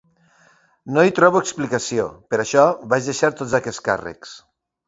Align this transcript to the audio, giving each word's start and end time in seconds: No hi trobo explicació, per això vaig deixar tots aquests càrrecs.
No 0.95 1.03
hi 1.07 1.11
trobo 1.19 1.41
explicació, 1.45 2.07
per 2.33 2.41
això 2.45 2.65
vaig 2.95 3.11
deixar 3.13 3.33
tots 3.43 3.57
aquests 3.63 3.87
càrrecs. 3.91 4.35